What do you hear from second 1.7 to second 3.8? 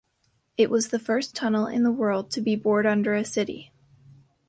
the world to be bored under a city.